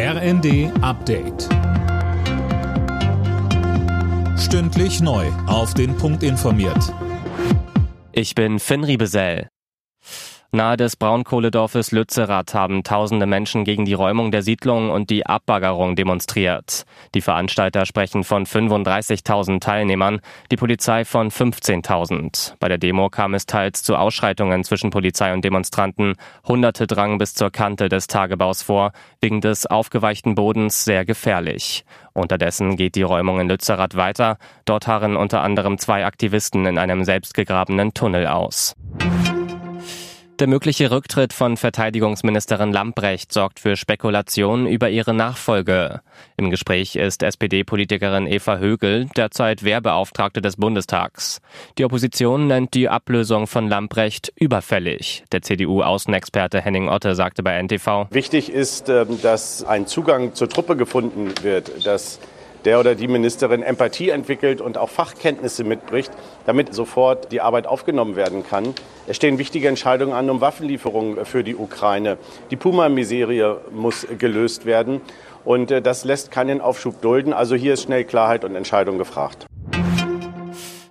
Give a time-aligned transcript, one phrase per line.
[0.00, 1.48] RND Update.
[4.38, 5.26] Stündlich neu.
[5.48, 6.94] Auf den Punkt informiert.
[8.12, 9.48] Ich bin Finn Riebesell.
[10.50, 15.94] Nahe des Braunkohledorfes Lützerath haben tausende Menschen gegen die Räumung der Siedlung und die Abbaggerung
[15.94, 16.86] demonstriert.
[17.14, 20.20] Die Veranstalter sprechen von 35.000 Teilnehmern,
[20.50, 22.54] die Polizei von 15.000.
[22.60, 26.14] Bei der Demo kam es teils zu Ausschreitungen zwischen Polizei und Demonstranten.
[26.46, 31.84] Hunderte drangen bis zur Kante des Tagebaus vor, wegen des aufgeweichten Bodens sehr gefährlich.
[32.14, 34.38] Unterdessen geht die Räumung in Lützerath weiter.
[34.64, 38.74] Dort harren unter anderem zwei Aktivisten in einem selbstgegrabenen Tunnel aus.
[40.38, 46.00] Der mögliche Rücktritt von Verteidigungsministerin Lamprecht sorgt für Spekulationen über ihre Nachfolge.
[46.36, 51.40] Im Gespräch ist SPD-Politikerin Eva Högel, derzeit Wehrbeauftragte des Bundestags.
[51.76, 55.24] Die Opposition nennt die Ablösung von Lamprecht überfällig.
[55.32, 58.06] Der CDU-Außenexperte Henning Otte sagte bei NTV.
[58.10, 62.20] Wichtig ist, ähm, dass ein Zugang zur Truppe gefunden wird, dass
[62.64, 66.12] der oder die Ministerin Empathie entwickelt und auch Fachkenntnisse mitbricht,
[66.46, 68.74] damit sofort die Arbeit aufgenommen werden kann.
[69.06, 72.18] Es stehen wichtige Entscheidungen an um Waffenlieferungen für die Ukraine.
[72.50, 75.00] Die Puma-Miserie muss gelöst werden.
[75.44, 77.32] Und äh, das lässt keinen Aufschub dulden.
[77.32, 79.47] Also hier ist schnell Klarheit und Entscheidung gefragt.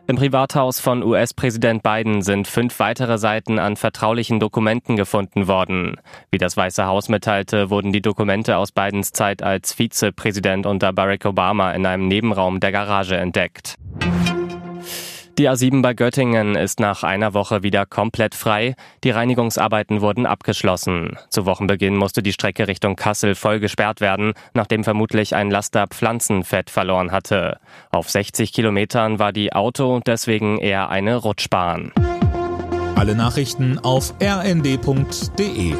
[0.09, 5.97] Im Privathaus von US-Präsident Biden sind fünf weitere Seiten an vertraulichen Dokumenten gefunden worden.
[6.31, 11.25] Wie das Weiße Haus mitteilte, wurden die Dokumente aus Bidens Zeit als Vizepräsident unter Barack
[11.25, 13.75] Obama in einem Nebenraum der Garage entdeckt.
[15.38, 18.73] Die A7 bei Göttingen ist nach einer Woche wieder komplett frei.
[19.03, 21.16] Die Reinigungsarbeiten wurden abgeschlossen.
[21.29, 26.71] Zu Wochenbeginn musste die Strecke Richtung Kassel voll gesperrt werden, nachdem vermutlich ein Laster Pflanzenfett
[26.71, 27.59] verloren hatte.
[27.91, 31.91] Auf 60 Kilometern war die Auto deswegen eher eine Rutschbahn.
[32.95, 35.75] Alle Nachrichten auf rnd.de